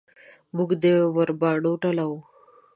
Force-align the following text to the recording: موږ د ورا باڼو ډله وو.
موږ 0.55 0.69
د 0.83 0.85
ورا 1.15 1.35
باڼو 1.41 1.71
ډله 1.83 2.05
وو. 2.09 2.17